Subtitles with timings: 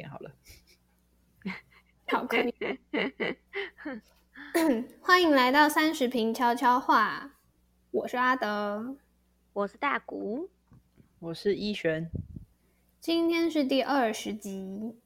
[0.00, 0.30] 点好了。
[2.08, 2.54] 好，可以。
[5.02, 7.32] 欢迎来到三十平悄悄话，
[7.90, 8.96] 我是阿德，
[9.52, 10.48] 我是大谷，
[11.18, 12.10] 我是一璇，
[12.98, 14.96] 今天是第二十集。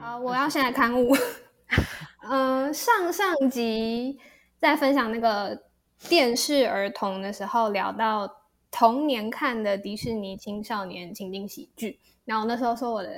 [0.00, 1.16] 好，我要先来刊物。
[2.30, 4.20] 嗯， 上上集
[4.56, 5.64] 在分享那个
[6.08, 13.10] 电视儿童的时候，聊到童年看的迪士尼青少年情景喜剧，然后那时候说我的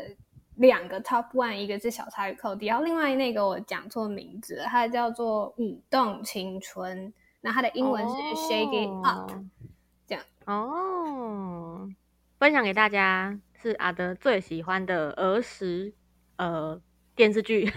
[0.56, 9.32] 两个 top one，一个是小鲨鱼寇迪，然后另外那个我讲错名字了，它叫做舞动青春，那它的英文是 shake it up，
[10.06, 11.88] 这样哦。
[12.38, 15.92] 分享给大家是阿德最喜欢的儿时
[16.36, 16.80] 呃
[17.14, 17.70] 电视剧，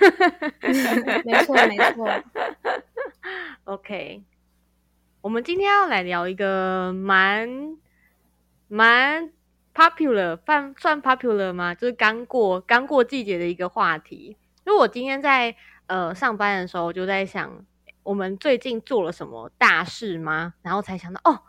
[1.26, 2.08] 没错没错。
[3.66, 4.24] OK，
[5.24, 7.78] 我们今天要来聊一个蛮
[8.68, 9.32] 蛮
[9.74, 11.74] popular，算算 popular 吗？
[11.74, 14.36] 就是刚过刚过季节的一个话题。
[14.66, 15.56] 因为我今天在
[15.88, 17.66] 呃上班的时候就在想，
[18.04, 20.56] 我们最近做了什么大事吗？
[20.62, 21.40] 然后才想到哦，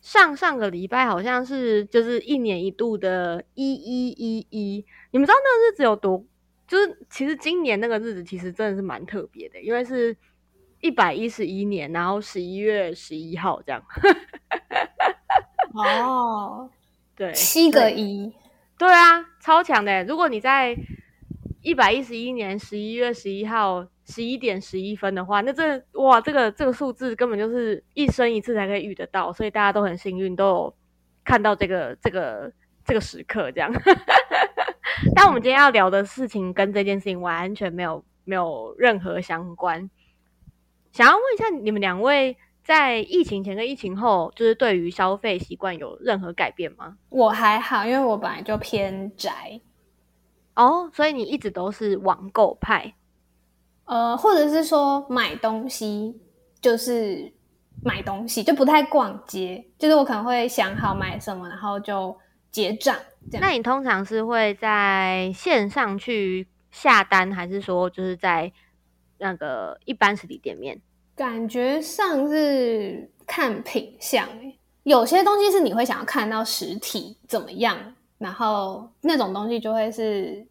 [0.00, 6.24] 上上个礼拜好像是就是一年一度的一一一一，你们知道那个日子有多？
[6.66, 10.16] 就是其实今年那个日子其实真的是蛮特别的，因为是
[10.80, 13.82] 一百一十一年，然后十一月十一号这样。
[15.74, 16.68] 哦，
[17.14, 18.32] 对，七个一，
[18.78, 20.04] 对啊，超强的。
[20.04, 20.76] 如果你在
[21.62, 30.74] 一百一十一年十一月十一号十一点十一分的话，那这哇，这个这个数字根本就是一生一次才可以遇得到，所以大家都很幸运，都有
[31.22, 32.50] 看到这个这个
[32.84, 33.70] 这个时刻这样。
[35.14, 39.88] 但我们今天要聊的事情跟这件事情完全没有没有任何相关。
[40.92, 46.96] 想要问一下你们两位，在疫情前跟疫情后，就是对于消费习惯有任何改变吗？
[47.08, 49.60] 我还好，因为我本来就偏宅，
[50.54, 52.94] 哦，所以你一直都是网购派。
[53.84, 56.20] 呃，或者是说买东西
[56.60, 57.32] 就是
[57.82, 62.16] 买东西，就不太逛街，就是我可能会想好买什么，然后就
[62.52, 62.96] 结账
[63.30, 63.40] 这样。
[63.40, 68.52] 那你通常是会在线上去下单，还是说就是在
[69.20, 70.80] 那个一般实体店面？
[71.14, 80.46] 感觉上是看品相、欸，有些东西是你会想要看到实体怎么样，然后那种东西就会是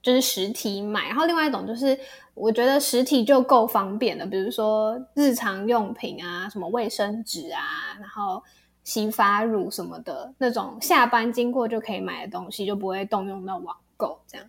[0.00, 1.98] 就是实体买，然后另外一种就是
[2.34, 8.40] 我觉得实体就够方便了，比如说日常用品啊，什么卫生纸啊，然后
[8.84, 14.48] 洗发乳什么的那种，下班经过就可以买的东西，就不会动用到网购这样。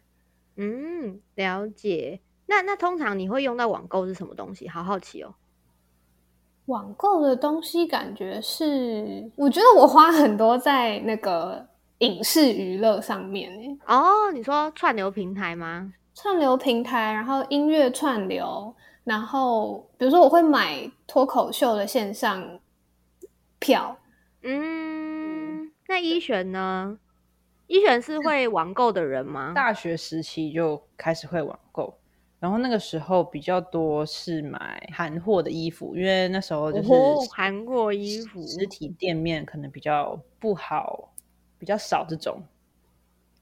[0.57, 2.19] 嗯，了解。
[2.47, 4.67] 那那通常你会用到网购是什么东西？
[4.67, 5.35] 好好奇哦。
[6.65, 11.65] 网购的东西感觉是，我觉得我花很多在那个
[11.99, 15.93] 影视娱乐上面诶，哦，你说串流平台吗？
[16.13, 22.59] 串流平台，然后音乐串流，然后比如说我会买脱口秀的线上
[23.59, 23.95] 票，
[24.41, 26.99] 嗯，那一璇呢？
[27.67, 29.53] 一璇是会网购的人吗？
[29.55, 31.97] 大学时期就开始会网购，
[32.39, 41.13] 然后那个时候比较多是买韩货的衣服，因为那时候就是哦韩国衣服实体店面可能比较不好，
[41.57, 42.43] 比较少这种，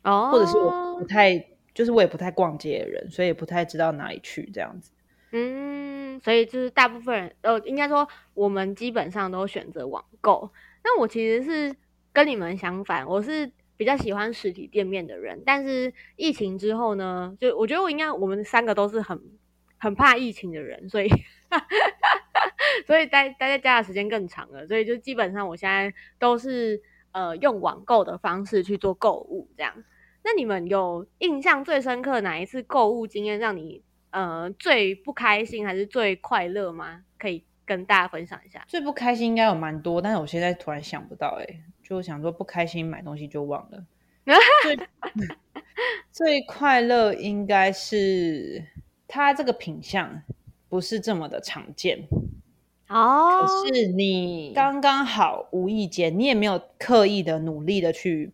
[0.04, 1.38] 哦，或者是我不太，
[1.74, 4.92] 就是我也不太逛街的人，所以也不太知道哪里去这样子。
[5.32, 10.50] 嗯，所以就是大部分人，呃，应该说我们基本上都选择网购。
[10.86, 11.76] 那我其实是
[12.14, 15.42] 跟你们相反，我是比较喜欢实体店面的人。
[15.46, 19.20] 但是疫情之后呢，就我觉得我应该我们三个都是很
[19.78, 21.10] 很怕疫情的人，所以
[22.88, 24.68] 所以待待在家的时间更长了。
[24.68, 26.82] 所以就基本上我现在都是
[27.12, 29.74] 呃用网购的方式去做购物这样。
[30.24, 37.04] 那你们有印象最深刻哪一次购物经验让你呃最不开心还是最快乐吗？
[37.20, 38.64] 可以跟大家分享一下。
[38.68, 43.86] 最不开心应该有蛮多，但是我现在突然想不到、哎，就想说不开心买东西就忘了。
[44.64, 44.80] 最
[46.12, 48.66] 最快乐应该是
[49.08, 50.24] 它这个品相
[50.68, 52.08] 不是这么的常见，
[52.88, 58.32] 哦可是你刚刚好无意间，你也没有刻意的努力的去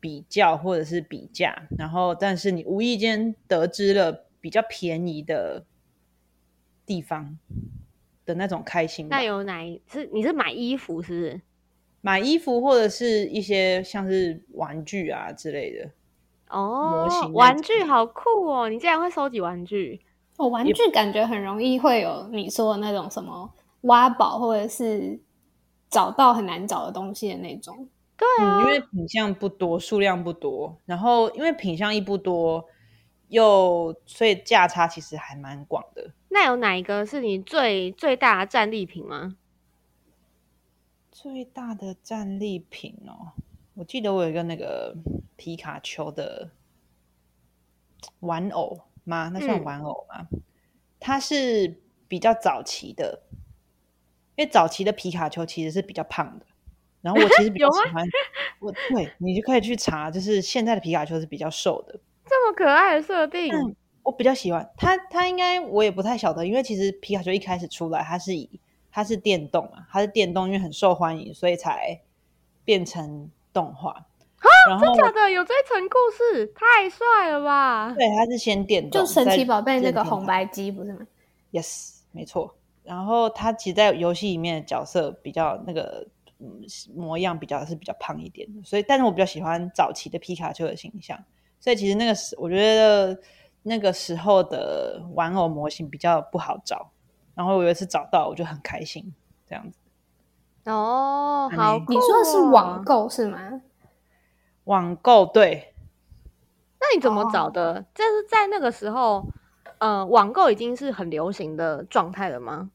[0.00, 5.66] 比较或者是比价，然后但是你无意间得知了比较便宜的
[6.86, 7.38] 地方
[8.24, 9.16] 的那种开心吧。
[9.18, 11.40] 那有哪一是你是买衣服是不是？
[12.04, 15.90] 买衣服或者是一些像是玩具啊之类的，
[16.50, 18.68] 哦模型哦，玩具好酷哦！
[18.68, 19.98] 你竟然会收集玩具？
[20.36, 23.50] 哦，玩具感觉很容易会有你说的那种什么
[23.82, 25.18] 挖宝，或者是
[25.88, 27.88] 找到很难找的东西的那种。
[28.18, 28.26] 对
[28.60, 32.62] 因为品相不多，数量不多，然后因为品相一不多，
[33.28, 36.10] 又所以价差其实还蛮广的。
[36.28, 39.36] 那有哪一个是你最最大的战利品吗？
[41.14, 43.30] 最大的战利品哦，
[43.74, 44.96] 我记得我有一个那个
[45.36, 46.50] 皮卡丘的
[48.18, 49.30] 玩偶吗？
[49.32, 50.26] 那算玩偶吗？
[50.98, 53.22] 它是比较早期的，
[54.34, 56.46] 因为早期的皮卡丘其实是比较胖的。
[57.00, 58.04] 然后我其实比较 喜欢，
[58.58, 63.54] 我对你就可以去查，就是现在的皮卡丘是比较瘦的，这么可爱的设定，
[64.02, 64.96] 我比较喜欢它。
[64.96, 68.58] 它应该我也不太晓得，因为其实皮卡丘一开始出来，它是以
[68.94, 72.00] 它是电动啊，它是电动，因为很受欢迎，所以才
[72.64, 74.80] 变成动画啊。
[74.80, 77.92] 真假的有这层故事，太帅了吧？
[77.98, 81.00] 对，它是先电动，就神奇宝贝那个红白机不是吗
[81.50, 82.54] ？Yes，没错。
[82.84, 86.06] 然后它其实，在游戏里面的角色比较那个。
[86.94, 91.18] 模样比较是比较胖一点的，所以但是我比较喜欢早期的皮卡丘的形象，
[91.58, 93.18] 所以其实那个时我觉得
[93.62, 96.90] 那个时候的玩偶模型比较不好找，
[97.34, 99.12] 然后我有一次找到，我就很开心
[99.46, 99.78] 这样子。
[100.70, 103.60] 哦，好，你说的是网购是吗？
[104.64, 105.74] 网购对，
[106.80, 107.84] 那你怎么找的？
[107.94, 109.26] 就是在那个时候，
[109.78, 112.70] 呃，网购已经是很流行的状态了吗？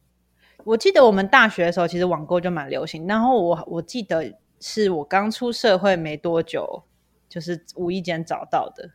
[0.65, 3.07] 我记得我们大学的时候，其实网购就蛮流行。
[3.07, 6.83] 然后我我记得是我刚出社会没多久，
[7.27, 8.91] 就是无意间找到的。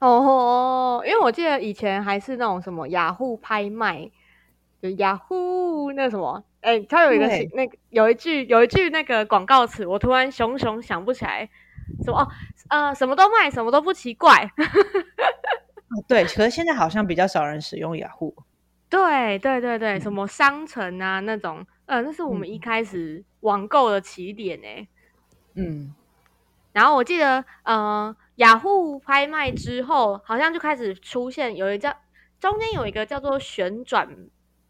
[0.00, 4.10] 哦，因为我记得以前还是那种什么雅虎拍卖，
[4.80, 11.48] 就雅虎那什么，哎，它有一个那个有一句有一句那个广告词，我突然熊熊想不起来，
[12.04, 12.28] 什么哦，
[12.68, 14.50] 呃，什么都卖，什么都不奇怪。
[16.06, 18.34] 对，可是现在好像比较少人使用雅虎。
[18.88, 24.88] 对对对对，什么商城啊那种，呃，那是我们一开始网购的起点呢。
[25.54, 25.92] 嗯，
[26.72, 31.94] 然后我记得，呃，雅虎拍卖之后，好像就开始出现有一叫
[32.40, 34.08] 中间有一个叫做旋转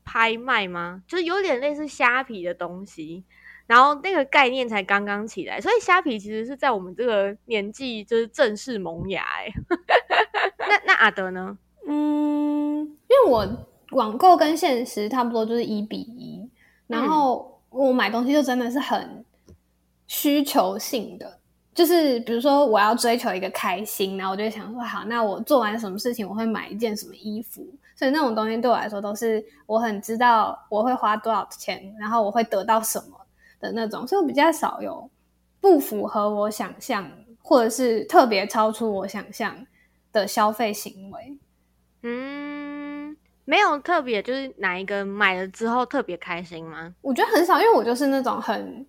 [0.09, 1.03] 拍卖吗？
[1.07, 3.25] 就是有点类似虾皮的东西，
[3.67, 9.23] 然后那个概念才刚刚起来，所以虾皮其实是在我们这个年纪就是正式萌芽。
[9.37, 9.53] 哎，
[10.59, 11.59] 那那阿德呢？
[11.87, 13.67] 嗯，因为我。
[13.93, 16.47] 网购跟现实差不多，就是一比一。
[16.87, 19.25] 然后我买东西就真的是很
[20.07, 21.39] 需求性的，
[21.73, 27.67] 就是比如说我要追求一个开心，然后我就想说，好，那我做完什么事情，我会买一件什么衣服。
[27.99, 33.27] 所以那种东西对我来说，都是我很知道我会花多少钱，然后我会得到什么
[33.59, 34.07] 的那种。
[34.07, 35.11] 所以我比较少有
[35.61, 37.11] 不符合我想象，
[37.43, 39.67] 或者是特别超出我想象
[40.13, 41.39] 的消费行为。
[42.03, 43.17] 嗯。
[43.45, 46.95] 没有特别，就是哪一个买了之后特别开心吗？
[47.01, 48.87] 我觉得很少，因为我就是那种很，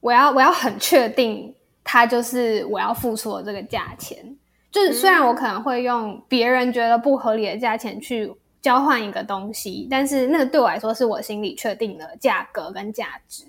[0.00, 1.54] 我要我要很确定，
[1.84, 4.34] 它就是我要付出的这个价钱。
[4.74, 13.44] 就是虽然我可能会用别人觉得不合理的价钱去交换一个东西，但是那个对我来说是我心里确定的价格跟价值，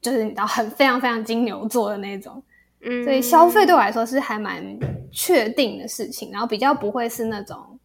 [0.00, 2.42] 就是你知道很非常非常金牛座的那种。
[2.80, 4.64] 嗯，所以消费对我来说是还蛮
[5.12, 7.78] 确定的事情，然后比较不会是那种。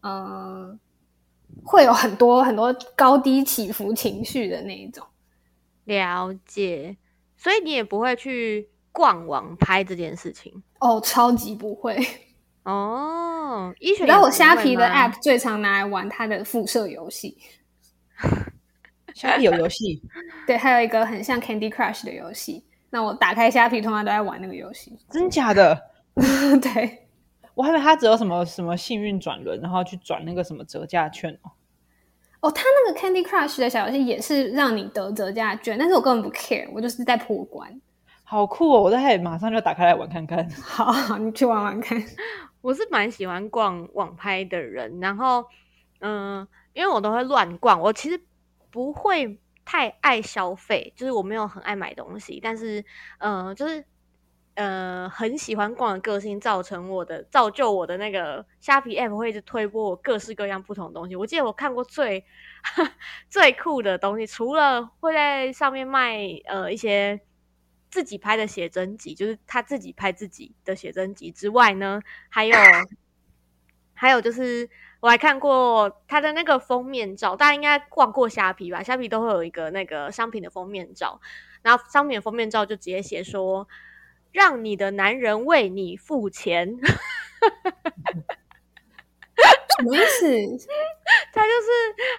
[0.00, 0.80] 嗯，
[1.62, 5.06] 会有很多很多高低起伏情绪的那一种，
[5.84, 6.96] 了解。
[7.36, 11.98] 所以你也不会去逛网拍这件事情哦，超级不会
[12.62, 13.74] 哦。
[13.80, 17.36] 你知道我虾皮的 App 最常拿来玩它的辐射游戏，
[19.14, 20.00] 虾皮有游戏，
[20.46, 22.64] 对，还有一个很像 Candy Crush 的游戏。
[22.90, 25.76] 那我打开虾皮，通常都在玩那个游戏，真假的？
[26.62, 27.00] 对。
[27.54, 31.50] 我还以为他只有什么什么幸运转轮，然后去转那个什么折价券哦。
[32.40, 37.80] 哦，他那个 Candy Crush 的小游戏也是让你得折价券，但是我根本不 care，我就是在破关。
[38.24, 38.80] 好酷哦！
[38.80, 40.48] 我在马上就打开来玩看看。
[40.60, 42.02] 好，你去玩玩看。
[42.60, 45.44] 我是蛮喜欢逛网拍的人，然后
[46.00, 48.20] 嗯，因为我都会乱逛，我其实
[48.70, 52.84] 不会太爱消费，就是我没有很爱买东西，但是
[53.18, 53.84] 嗯，就是。
[54.56, 61.16] 呃，很喜欢逛的个性造成我的造就我的那个虾皮 app 会一直推播我各式各样不同的东西。
[61.16, 62.24] 我记得我看过最
[63.28, 67.20] 最酷的东西，除了会在上面卖呃一些
[67.94, 72.56] 自己拍的写真集，就是他自己拍自己的写真集之外呢，还有
[73.94, 78.82] 还有就是我还看过他的那个封面照，大家应该逛过虾皮吧？
[78.82, 81.20] 虾皮都会有一个那个商品的封面照，
[81.62, 83.68] 然后商品的封面照就直接写说。
[84.32, 86.66] 让你的男人为你付钱，
[89.78, 90.26] 什么意思？
[91.32, 91.68] 他就是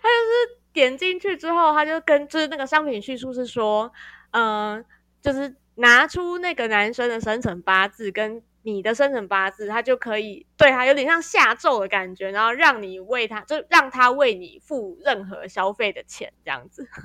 [0.01, 3.91] 他就是点进去之后，他就跟就是那个商品叙述是说，
[4.31, 4.85] 嗯，
[5.21, 16.87] 就是拿出那个男生的生辰八字跟你的生辰八字，他就可以对他有点像下咒的感觉，然后让你为他，就让他为你付任何消费的钱，这样子。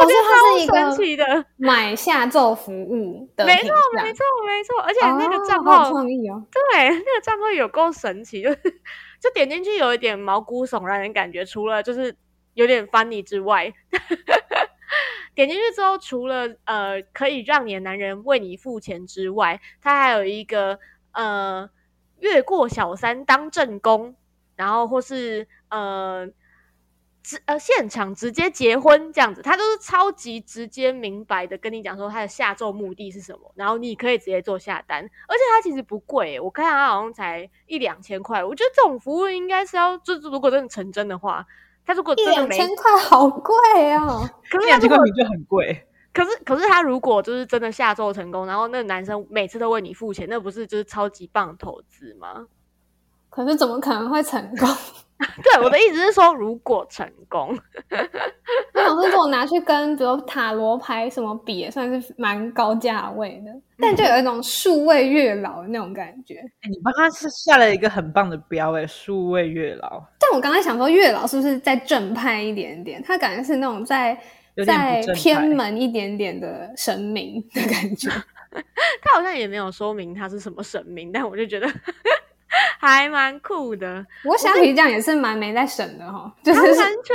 [0.00, 4.80] 我觉得他是一个神奇的，买下咒服务的，没错，没错，没错。
[4.82, 8.56] 而且那个账号，创意哦，对，那个账号有够神奇，就是
[9.20, 12.14] 就点进去有一点毛骨悚然的感觉，除了就是
[12.54, 13.72] 有点 funny 之外。
[15.46, 20.80] 点进去之后，除了呃可以让你的男人为你付钱之外，他还有一个
[21.12, 21.70] 呃
[22.18, 24.16] 越过小三当正宫，
[24.56, 26.26] 然后或是呃
[27.22, 41.46] 直呃现场直接结婚这样子，他都是超级直接明白的跟你讲说他的下咒目的是什么，然后你可以直接做下单，而且它其实不贵，我看他好像才一两千块，我觉得这种服务应该是要就是如果真的成真的话。
[41.88, 43.54] 他如果真的两千块好贵
[43.94, 45.86] 哦，可是两千块就很贵。
[46.12, 52.46] 可是可是他如果就是真的下咒成功，然后那个男生每次都为你付钱，那不是就是超级棒投资吗？
[53.30, 54.68] 可是怎么可能会成功？
[55.42, 57.58] 对，我的意思是说，如果成功，
[58.72, 66.40] 那种是如果拿去跟比如塔罗牌什么比，也算是蛮高价位的，但就有一种数位月老的那种感觉。
[66.70, 70.00] 你帮他是下了一个很棒的标诶，数位月老。
[70.20, 73.02] 但我刚才想说，月老是不是再正派一点点？
[73.02, 74.16] 他感觉是那种在
[74.64, 78.08] 在偏门一点点的神明的感觉。
[79.02, 81.68] 他好像也没有说明他是什么神明，但我就觉得。
[82.78, 86.60] 还蛮酷的，我想起这样也是蛮没在省的哈，就是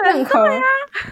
[0.04, 0.48] 任何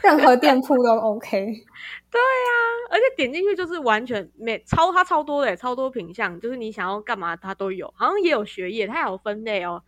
[0.04, 1.40] 任何店铺都 OK。
[2.12, 2.52] 对啊，
[2.90, 9.82] 而且点进去就是完全没超它超多的，超多品相，就是你想要干嘛它都有，好像也有学业，它有分类哦。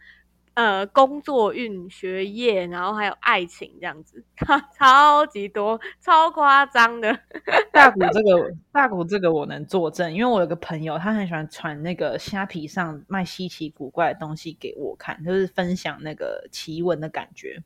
[0.55, 4.23] 呃，工作运、学业，然后还有爱情这样子，
[4.77, 7.11] 超级多，超夸张的。
[7.73, 17.63] 大股这个，大股这个我能作证，因为我有个朋友，他很喜欢传那个虾皮上卖稀奇古怪的东西给我看，就是分享那个奇闻的感觉。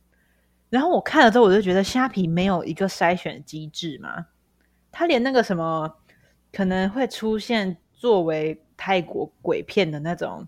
[0.69, 4.27] 然后我看了之后，我就觉得虾皮没有一个筛选机制嘛，
[4.93, 5.97] 他连那个什么
[6.53, 10.47] 可能会出现作为泰国鬼片的那种。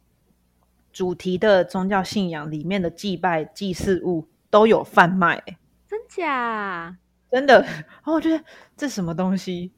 [0.91, 5.43] 主题的宗教信仰里面的祭拜祭祀物都有贩卖，
[5.88, 6.98] 真假？
[7.31, 7.62] 真的？
[7.62, 8.43] 然后我觉得
[8.75, 9.72] 这什么东西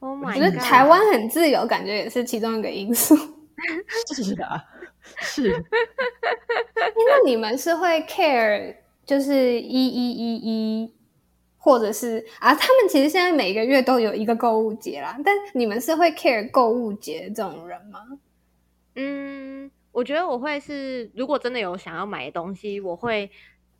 [0.00, 0.28] ？Oh my！
[0.28, 3.16] 我觉得台湾很自由，感觉也是其中一个因素。
[4.14, 4.62] 是的，
[5.20, 5.64] 是。
[6.74, 10.94] 那你们是会 care 就是一一一一，
[11.56, 12.54] 或者是啊？
[12.54, 18.00] 他们其实现在每个月都有一个购物节啦，但你们是会 care 购物节这种人吗？
[18.96, 19.70] 嗯。
[19.92, 23.30] 我觉得我会是，如果真的有想要买的东西，我会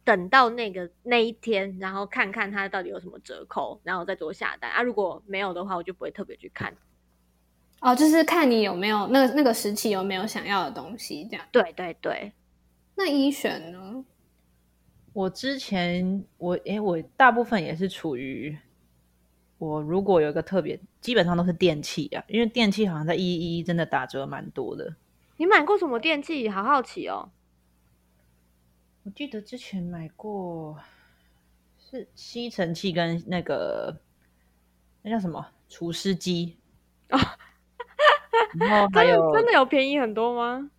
[0.05, 4.83] 等到那个那一天，然后看看它到底有什么折扣，然后再做下单啊。
[4.83, 6.75] 如果没有的话，我就不会特别去看。
[7.81, 11.47] 哦，就是看你有没有那个那个时期有没有想要的东西，这样。
[11.53, 12.33] 对对对。
[12.97, 14.05] 那一选呢？
[15.13, 18.57] 我之前我诶，我大部分也是处于
[19.59, 24.95] 我如果有一个特别，基本上都是电器啊，因为电器好像在一一真的打折蛮多的。
[25.39, 26.49] 你买过什么电器？
[26.49, 27.31] 好好奇哦！
[29.05, 30.77] 我记得之前买过
[31.79, 33.97] 是吸尘器跟那个
[35.03, 36.57] 那叫什么除湿机
[37.09, 37.19] 啊，
[38.59, 40.71] 然后 还有真的有便宜很多吗？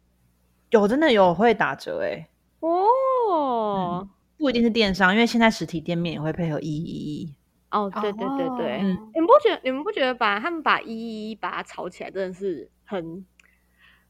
[0.71, 2.27] 有真的有会打折哎
[2.59, 7.33] 哦，不一定是电商，因为现在实体店面也会配合一一一
[7.71, 13.25] 哦，对对对对，你们不觉得你们不觉得把他们把一一一把它炒起来真的是很？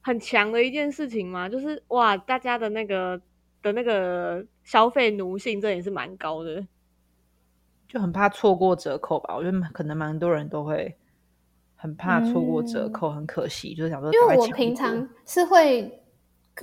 [0.01, 1.47] 很强的一件事情嘛？
[1.49, 3.19] 就是哇，大家的那个
[3.61, 6.65] 的那个消费奴性，这也是蛮高的，
[7.87, 9.35] 就很怕错过折扣吧。
[9.35, 10.95] 我觉得可能蛮多人都会
[11.75, 13.75] 很怕错过折扣，很可惜。
[13.75, 16.01] 就是想说，因为我平常是会，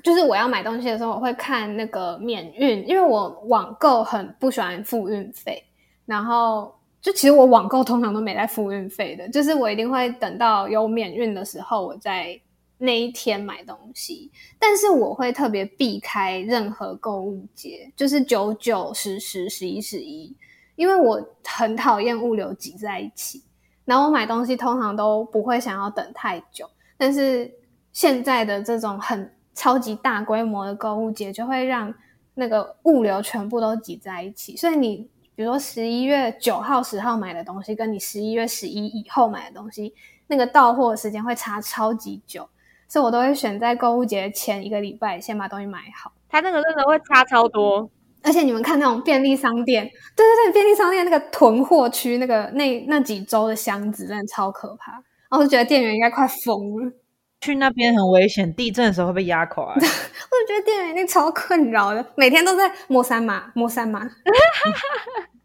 [0.03, 5.63] 就是我要买东西的时候，我会看那个免运，因为我网购很不喜欢付运费。
[6.07, 12.41] 然后就其实我网购通常都没在付运费的，就是我一定会等到有免运的时候，我再。
[12.79, 20.37] 那一天买东西，但是我会特别避开任何购物节，就是九九、十十、十一、十一，
[20.75, 23.43] 因为我很讨厌物流挤在一起。
[23.87, 26.69] 然后我买东西通常都不会想要等太久，
[26.99, 27.51] 但是
[27.93, 31.95] 现在的这种很超级大规模的购物节，就会让
[32.35, 34.57] 那个物流全部都挤在一起。
[34.57, 39.95] 所以你比如说十一月九号、十号买的东西，跟你十一月十一以后买的东西，
[40.27, 42.47] 那个到货时间会差超级久。
[42.89, 46.13] 所以我都会选在购物节前一个礼拜先把东西买好。
[46.29, 47.89] 它那个真的会差超多，
[48.23, 55.03] 而且你们看那种便利商店，对对对，便利商店那个囤货区那个那那几周的箱子真的超可怕。
[55.31, 56.93] 我就觉得店员应该快疯了。
[57.41, 59.65] 去那边很危险，地震的时候会被压垮。
[59.75, 64.01] 我就觉得店员一定超困扰的，每天都在摸三码，摸三码。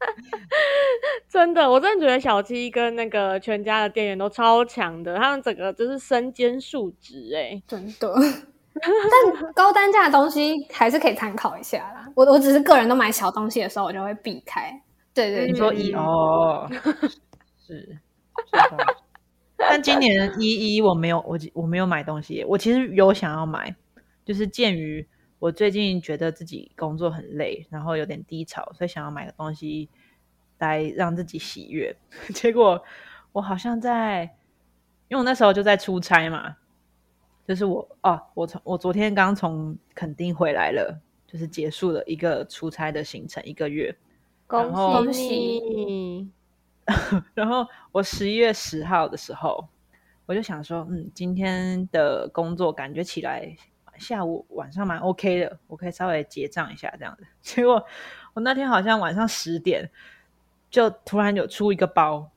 [1.28, 8.14] 真的，我真的觉得小七跟那个全家的店员都超强的，他们整个就是身兼数职哎，真的。
[8.72, 12.08] 但高单价的东西还是可以参考一下啦。
[12.14, 14.80] 我我只是个人都买小东西的时候，我就会避开。
[15.12, 16.70] 对对，你说一哦，
[17.66, 17.98] 是。
[19.56, 22.42] 但今年一一我没有，我我没有买东西。
[22.48, 23.74] 我其实有想要买，
[24.24, 25.06] 就是鉴于
[25.40, 29.88] 我最近觉得自己工作很累，然后有点低潮，所以想要买个东西
[30.58, 31.96] 来让自己喜悦。
[32.32, 32.80] 结果
[33.32, 34.22] 我好像在，
[35.08, 36.56] 因为我那时候就在出差嘛。
[37.48, 43.96] 就是我哦，我从我昨天刚从垦丁回来了，就是结束了一个出差的行程，一个月。
[44.46, 46.30] 恭喜你！
[47.34, 49.66] 然后我十一月十号的时候，
[50.26, 53.56] 我就想说，嗯，今天的工作感觉起来
[54.00, 57.24] 下午晚上蛮 OK 的，我可以稍微结账一下这样子。
[57.42, 57.86] 结果
[58.32, 59.88] 我那天好像晚上十点，
[60.70, 62.28] 就突然有出一个包。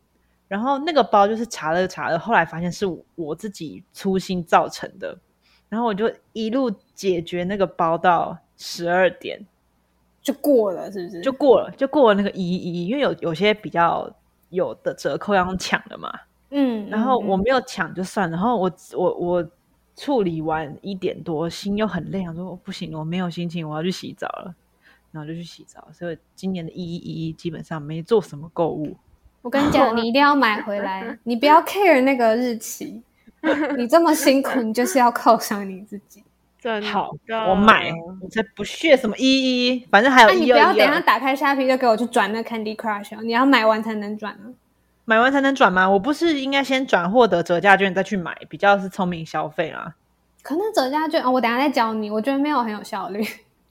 [0.50, 5.18] 然后那个包就是查了查了，后来发现是我自己粗心造成的。
[5.68, 9.44] 然后我就一路解决那个包到十二点，
[10.22, 11.22] 就过了，是不是？
[11.22, 14.08] 就过了，就过了那个一一，因为有有些比较
[14.50, 16.14] 有的折扣要用抢的嘛。
[16.52, 16.88] 嗯。
[16.90, 19.52] 然后我没有抢就算，然后我我我
[19.96, 24.56] 处理完一点多，心又很累，我说不行，我没有心情，我要去洗澡了。
[25.12, 28.98] 然后就去洗澡，所以今年的一一一基本上没做什么购物。
[29.44, 33.04] 我跟你讲， 你一定要买回来，你不要 care 那个日期。
[33.78, 36.24] 你这么辛苦，你就是要犒赏你自己。
[36.60, 37.12] 真好，
[37.48, 40.46] 我买，我才不屑什么一一，反正还有一。
[40.46, 44.50] 你不要等下打开虾皮就给我去转那 Candy Crush，你要买完才能转啊。
[45.06, 45.90] 买完才能转吗？
[45.90, 49.96] 我不是应该先转获得折价券再去买，比较是聪明消费啊。
[50.42, 52.10] 可能折价券啊，我等下再教你。
[52.10, 53.24] 我觉得没有很有效率。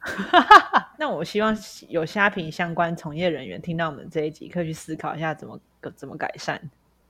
[0.98, 1.56] 那我希望
[1.88, 5.58] 有虾皮相关从业人员听到我们这一集，可以去思考一下怎么
[5.94, 6.60] 怎么改善。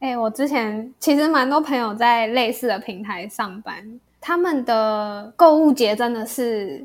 [0.00, 6.84] 哎，我之前其实蛮多朋友在类似的平台上班，他们的购物节真的是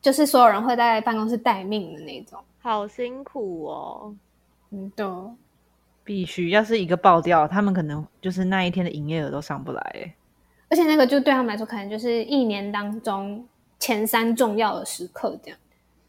[0.00, 4.14] 就是所有人会在办公室待命的那种，好辛苦哦。
[4.70, 5.04] 嗯，的，
[6.04, 10.14] 必须要是一个爆掉，他们可能就是那一天的营业额都上不来。
[10.68, 13.46] 而且那个就对他们来说，可能就是一年当中。
[13.78, 15.58] 前三重要的时刻，这样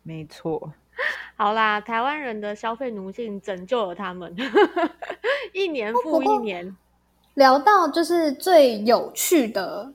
[0.03, 0.71] 没错。
[1.35, 4.31] 好啦，台湾人的消费奴性拯救了他们，
[5.53, 6.77] 一年复一年。
[7.33, 9.91] 聊到就是最有趣的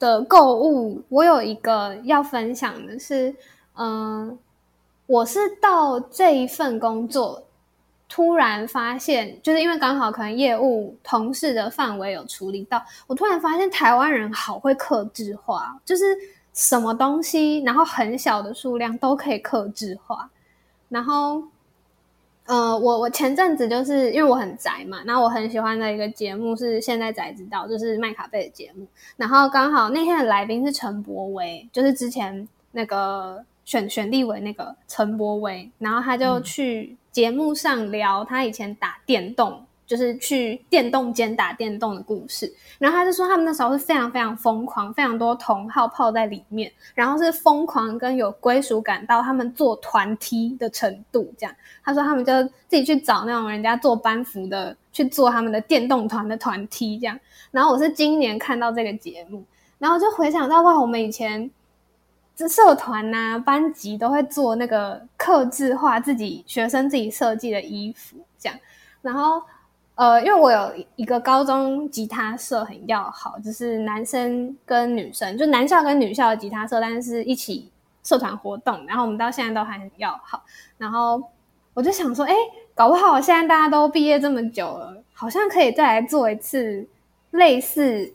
[0.00, 3.32] 的购物，我有一个要分享的是，
[3.76, 4.36] 嗯，
[5.06, 7.44] 我是到这一份工作，
[8.14, 16.04] 突然发现，就是因为刚好可能业务同事的范围有处理到，我突然发现台湾人好会克制化，就是。
[16.56, 20.30] 什么东西，然后很小的数量都可以克制化。
[20.88, 21.42] 然后，
[22.46, 28.86] 呃，我我前阵子就是因为我很宅嘛，然后我很喜欢的一个节目是《现在宅知道》，就是麦卡贝的节目。
[29.16, 39.64] 然后刚好那天的来宾是陈柏威，就是之前那个选选立委那个陈柏威，然后他就去节目上聊他以前打电动。
[39.86, 51.30] 就是去电动间打电动的故事，然后他就说他们那时候是非常非常疯狂，非常多同号泡在里面，然后是疯狂跟有归属感到他们做团梯的程度。
[51.36, 56.98] 这样，他说他们就自己去找那种人家做班服的去做他们的电动团的团梯。
[56.98, 59.44] 这样，然后我是今年看到这个节目，
[59.78, 61.50] 然后就回想到哇，我们以前
[62.36, 68.58] 这社团呐、班级都会做那个刻字化自己学生自己设计的衣服，这样，
[69.02, 69.42] 然后。
[69.96, 77.70] 呃，因为我有一个高中吉他社很要好，就是男生跟女生，就男校跟女校的吉他社，但是一起
[78.02, 80.42] 社团活动，然后我们到现在都还很要好。
[80.78, 81.22] 然后
[81.74, 82.34] 我就想说，哎，
[82.74, 86.84] 搞不好现在大家都毕业这么久了，好像可以再来做一次
[87.30, 88.12] 类似。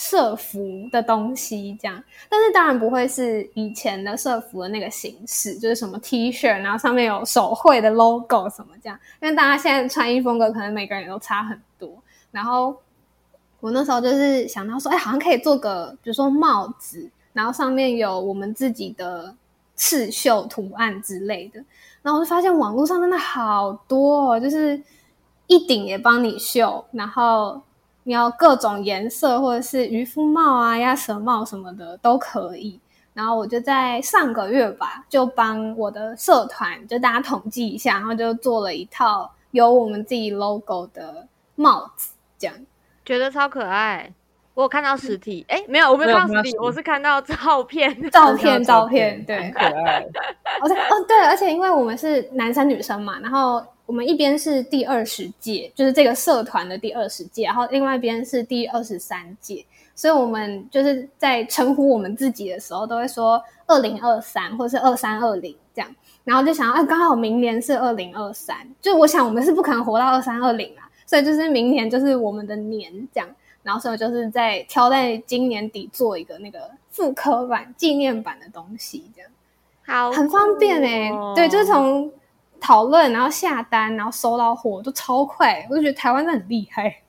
[0.00, 8.98] 社服的东西这样，但是当然不会是以前的社服的那个形式，就是什么 T 恤，然后上面有手绘的 logo 什么这样。
[9.20, 12.02] 因为大家现在穿衣风格可能每个人都差很多。
[12.30, 12.74] 然后
[13.60, 19.34] 我那时候就是想到说，哎，好像可以做个，比如说帽子，然后上面有我们自己的
[19.74, 21.62] 刺绣图案之类的。
[22.00, 24.82] 然后我就发现网络上真的好多，哦，就是
[25.46, 27.60] 一顶也帮你绣，然后。
[28.04, 32.80] 你要各种颜色，或者是渔夫帽啊、鸭舌帽什么的都可以。
[33.12, 42.56] 然后我就在上个月吧，就帮我的社团，就大家统计一下，然后就做了一套有我们自己 logo 的帽子，这样
[43.04, 44.12] 觉得超可爱。
[44.54, 50.00] 我有看到实体，哎，没有，我没有看到实体，我是看到照片，照片，照片，对， 可爱。
[50.60, 73.28] 哦，对，哦，对，而且因为我们是男生女生嘛，然后我们一边是第二十届，就是这个社团的第二十届，然后另外一边是第二十三届，所以我们就是在称呼我们自己的时候，都会说二零二三或者是二三二零这样，然后就想，哎，刚好明年是二零二三，就我想我们是不可能活到二三二零啊，所以就是明年就是我们的年这样。
[73.64, 79.30] 然后所以就是在挑在今年底做一个那个复刻版、纪念版的东西，这样。
[79.84, 81.10] 好很方便哎。
[81.34, 82.10] 对，就是从
[82.60, 87.02] 讨论，然后下单，然后收到货都超快，我就觉得台湾真的很厉害，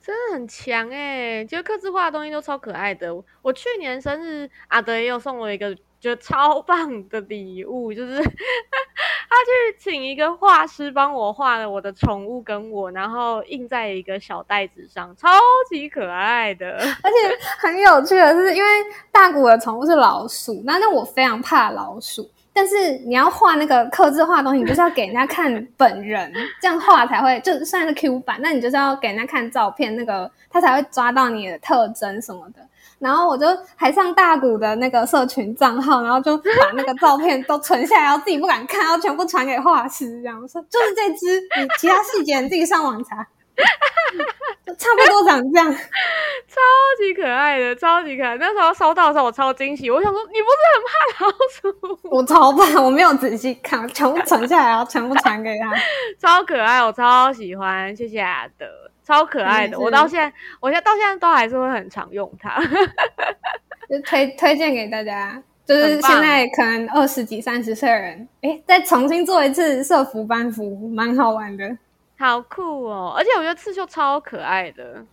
[0.00, 1.44] 真的很强哎。
[1.44, 3.14] 觉得刻字化的东西都超可爱的。
[3.42, 5.76] 我去年生日，阿德也有送我一个。
[6.00, 15.28] 觉得超棒的礼物，就是 他去请一个画师帮我画了我的宠物跟我，然后印在一个小袋子上，超
[15.68, 16.70] 级可爱的。
[17.02, 17.16] 而且
[17.58, 18.70] 很有趣的是，因为
[19.10, 32.54] 大谷的宠物是老鼠，那那我非常怕老鼠，但是你要画那个刻字画的东西，你就是要给人家看本人，这样画才会就算是 Q 版，那你就是要给人家看照片，那个他才会抓到你的特征什么的。
[32.98, 43.24] 然后我就还上大谷的那个社群账号，然后就把那个照片都存下来，然后自己不敢看，然后全部传给画师，这样说就是这只，你其他细节你自己上网查，
[44.78, 46.60] 差不多长这样，超
[46.98, 48.36] 级可爱的，超级可爱。
[48.36, 52.08] 那时候收到的时候我超惊喜，我想说你不是很怕老鼠？
[52.10, 55.74] 我超怕，我没有仔细看，全部存下来，然后全部传给他，
[56.20, 58.66] 超可爱，我超喜欢，谢谢阿德。
[59.04, 62.60] 超可爱的，我到现在，我现在到现在都还是会很常用它，
[63.88, 65.42] 就推推荐给大家。
[65.64, 71.76] 就是现在可能二十几、三十岁的人，哎，再重新做一次社服班服，蛮好玩的，
[72.18, 73.14] 好酷哦！
[73.16, 75.04] 而且我觉得刺绣超可爱的。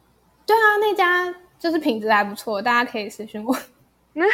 [0.45, 3.55] 对啊，那家就是品质还不错，大家可以私信我。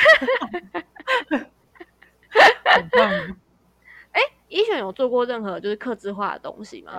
[4.11, 6.91] 哎一选有做过任何就是刻字化的东西吗？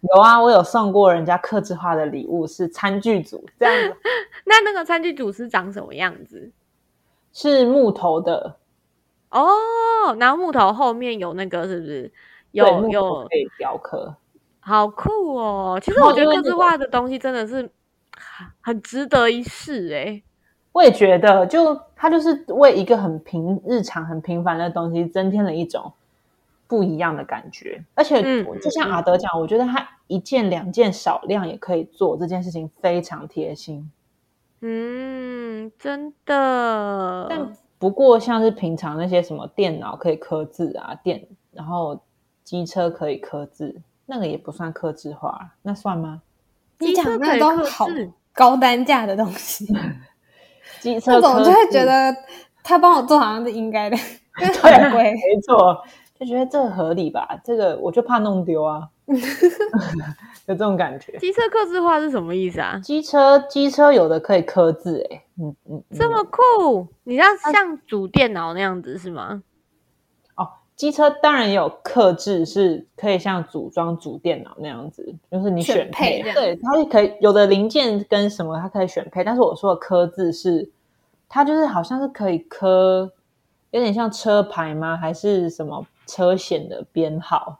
[0.00, 3.96] 有啊，我有送过人家刻字化的礼物，是餐具组这样子。
[4.44, 6.52] 那那个餐具组是长什么样子？
[7.32, 8.58] 是木头的
[9.30, 12.12] 哦，然后木头后面有那个是不是
[12.52, 14.14] 有有可以雕刻？
[14.66, 15.78] 好酷哦！
[15.80, 17.70] 其实我觉得各自化的东西真的是
[18.60, 20.22] 很值得一试哎。
[20.72, 25.92] 我也觉得，就它就是为一个很平日常、很平凡的东西增添了一种。
[26.68, 28.20] 不一样的感觉，而且
[28.60, 33.88] 就像阿德讲，我觉得他一件两件少量也可以做这件事情，非常贴心。
[34.62, 37.28] 嗯，真的。
[37.30, 42.00] 但不过像是平常那些什么电脑可以刻字啊，电然后
[42.42, 46.22] 机车可以刻字，那个也不算克制化，那算吗？
[46.78, 47.86] 你讲那都好
[48.32, 49.66] 高单价的东西，
[50.80, 52.14] 机车那种就会觉得
[52.62, 53.96] 他帮我做好像是应该的，
[54.36, 55.84] 对，没错。
[56.18, 57.38] 就觉得这合理吧？
[57.44, 58.88] 这个我就怕弄丢啊，
[60.46, 61.14] 有这种感觉。
[61.18, 62.80] 机车刻字化是什么意思啊？
[62.82, 66.88] 机车机车有的可以刻字，哎，嗯嗯，这么酷！
[67.04, 69.42] 你像像主电脑那样子是吗？
[70.76, 80.70] 哦，机车当然也有刻字，是可以像组装组电脑那样子，就是你选配，对，它可以有的零件跟什么它可以选配，但是我说的刻字是，
[81.28, 83.12] 它就是好像是可以刻，
[83.70, 84.96] 有点像车牌吗？
[84.96, 85.86] 还是什么？
[86.06, 87.58] 车险的编号，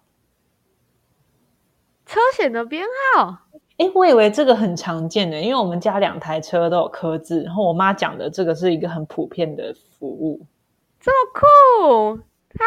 [2.06, 2.84] 车险的编
[3.16, 3.38] 号，
[3.76, 10.40] 哎，我以为这个很常见的，因为我们家两台车都有刻字，然后我妈讲的这个是一个很普遍的服务，
[11.00, 12.64] 这么酷，它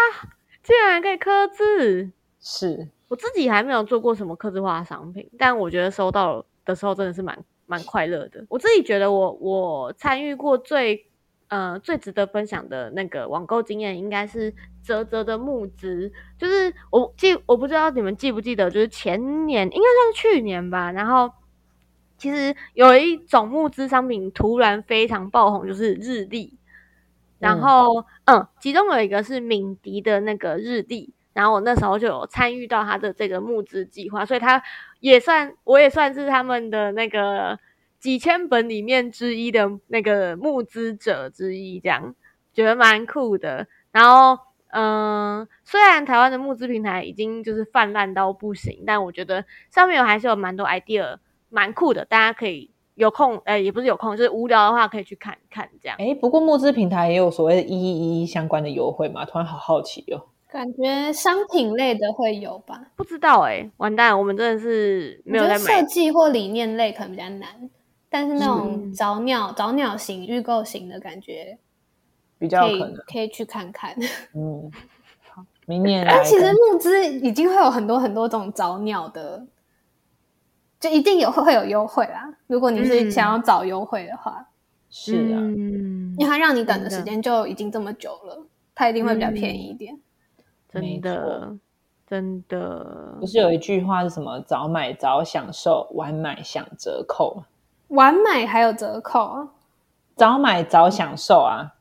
[0.69, 8.45] 竟然可以刻字，是我自己还没有做过什么刻字化的商品，但我觉得收到的时候真的是蛮蛮快乐的。
[8.47, 11.05] 我自己觉得我我参与过最。
[11.49, 14.53] 呃，最值得分享的那个网购经验，应该是
[14.83, 16.13] 泽泽的募资。
[16.37, 20.91] 就是我记，我不知道你们记不记得，就是前年，应该算是去年吧。
[20.91, 21.31] 然后
[22.19, 26.53] 其实有一种募资商品突然非常爆红，就是日历。
[27.39, 34.61] 然后，嗯，其中有一个是敏迪的那个日历，然后我那时候就有参与到他的这个募资计划，所以他
[34.99, 37.57] 也算，我也算是他们的那个。
[37.99, 42.15] 几千本里面之一的那个募资者之一，这样
[42.53, 43.67] 觉得蛮酷的。
[43.91, 51.17] 然后，嗯，虽然台湾的募资平台已经就是泛滥到不行，但我觉得上面有还是有蛮多 idea，
[51.49, 52.05] 蛮酷的。
[52.05, 55.95] 大家可以有空，呃，也不是有空，就是无聊的话可以去看看这样。
[55.97, 59.23] 哎，不过募资平台也有所谓的一一一相关的优惠嘛？
[59.23, 60.21] 突然好好奇哦。
[60.51, 62.87] 感觉商品类的会有吧？
[62.97, 67.69] 不知道哎，完蛋，我们真的是没有在设计或理念类可能比较难，
[68.09, 71.57] 但是那种早鸟早鸟型预购型的感觉
[72.37, 73.95] 比较可能可以去看看。
[74.35, 74.71] 嗯，
[75.29, 76.05] 好，明年。
[76.05, 79.45] 但其实募资已经会有很多很多种早鸟的，
[80.79, 82.33] 就一定有会有优惠啦。
[82.47, 84.47] 如果你是想要找优惠的话，
[84.89, 85.37] 是啊，
[86.17, 89.99] 因为它让你等的时间就已经这么久了，它一定会比较便宜一点。
[90.71, 91.55] 真的，
[92.07, 94.39] 真的，不是有一句话是什么？
[94.41, 97.43] 早买早享受，晚买享折扣。
[97.89, 99.49] 晚买还有折扣啊？
[100.15, 101.73] 早买早享受啊？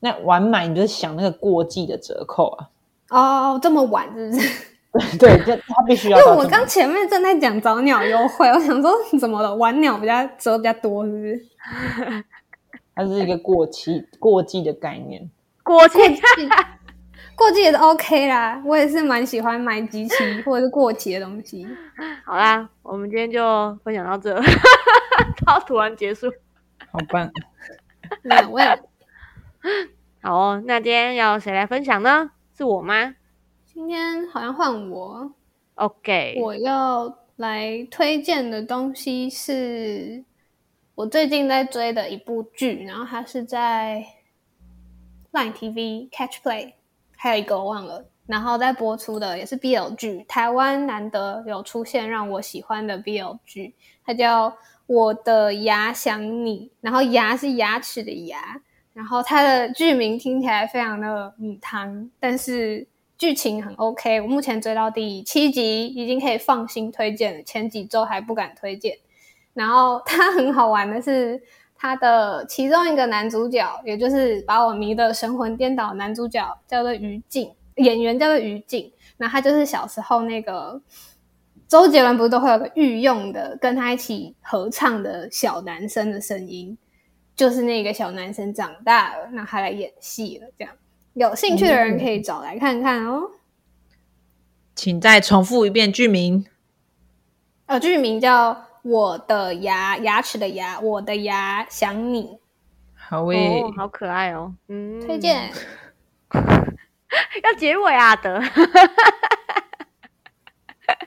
[0.00, 2.68] 那晚买你就是想那个过季的折扣啊？
[3.10, 4.73] 哦，这么晚是不是？
[5.18, 6.18] 对，就他必须要。
[6.18, 9.54] 因为我刚前面正在讲早鸟优惠，我想说怎么了？
[9.56, 12.24] 晚鸟比较折比较多，是不是？
[12.94, 15.28] 它是一个过期过季的概念，
[15.62, 15.98] 过期。
[17.36, 21.66] 过季也是 OK 啦，我也是蛮喜欢买机器或者是过期的东西。
[22.24, 24.40] 好啦，我们今天就分享到这，
[25.44, 26.28] 超突然结束，
[26.92, 27.28] 好棒！
[28.22, 28.62] 两位，
[30.22, 32.30] 好哦，那今天要谁来分享呢？
[32.56, 33.16] 是我吗？
[33.74, 35.32] 今天好像换我。
[35.74, 40.22] OK，我要来推荐的东西是
[40.94, 44.06] 我最近在追的一部剧，然后它是在
[45.32, 46.74] Line TV Catch Play。
[47.16, 53.74] 还有一个我忘了，然后再播出的也是 BL 剧，台湾难得有出现让我喜欢的 BL 剧，
[54.06, 54.50] 它叫
[54.86, 58.60] 《我的牙想你》，然后牙是牙齿的牙，
[58.92, 62.86] 然后它的剧名听起来非常的米汤，但是
[63.18, 68.98] 剧情很 OK，我目前追到第七集，已经可以放心推荐了，前几周还不敢推荐，
[69.52, 71.42] 然后它 很好玩的是。
[71.76, 78.90] 他的其中一个男主角，也就是把我迷得神魂颠倒男主角，叫做于静，演员叫做于静。
[79.18, 80.80] 那他就是小时候那个
[81.68, 86.78] 周杰伦不是都会有个御用的跟他一起合唱的小男生的声音，
[87.36, 90.46] 就是那个小男生长大了，那他来演戏了。
[90.56, 90.72] 这样
[91.14, 93.30] 有兴趣的人可以找来看看哦。
[94.74, 96.46] 请再重复一遍剧名。
[97.66, 98.64] 呃，剧名叫。
[98.84, 102.38] 我的牙，牙齿的牙，我的牙想你，
[102.94, 105.50] 好诶，好可爱哦，嗯，推荐，
[107.42, 108.42] 要结尾啊的，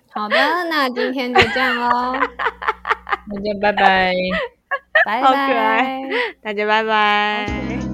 [0.10, 0.36] 好的，
[0.72, 4.14] 那今天就这样喽，大家拜拜，
[5.06, 6.02] 拜拜，
[6.42, 7.87] 大家拜拜。